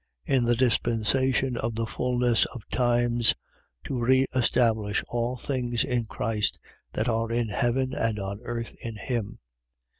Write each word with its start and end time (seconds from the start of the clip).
In 0.25 0.45
the 0.45 0.55
dispensation 0.55 1.57
of 1.57 1.75
the 1.75 1.85
fulness 1.85 2.45
of 2.45 2.67
times, 2.71 3.35
to 3.83 3.99
re 3.99 4.25
establish 4.33 5.03
all 5.09 5.37
things 5.37 5.83
in 5.83 6.05
Christ, 6.05 6.59
that 6.93 7.07
are 7.07 7.31
in 7.31 7.49
heaven 7.49 7.93
and 7.93 8.17
on 8.17 8.41
earth, 8.41 8.73
in 8.81 8.95
him. 8.95 9.37